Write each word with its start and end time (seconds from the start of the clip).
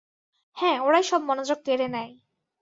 হ্যাঁ, 0.57 0.77
ওরাই 0.81 1.03
সব 1.03 1.21
মনোযোগ 1.21 1.59
কেড়ে 1.65 1.87
নেয়। 1.87 2.11